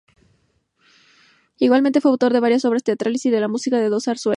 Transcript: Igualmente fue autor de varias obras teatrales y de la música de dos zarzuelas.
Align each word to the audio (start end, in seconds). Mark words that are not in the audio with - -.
Igualmente 1.57 2.01
fue 2.01 2.09
autor 2.09 2.33
de 2.33 2.39
varias 2.39 2.65
obras 2.65 2.81
teatrales 2.83 3.23
y 3.27 3.29
de 3.29 3.39
la 3.39 3.47
música 3.47 3.77
de 3.77 3.89
dos 3.89 4.05
zarzuelas. 4.05 4.29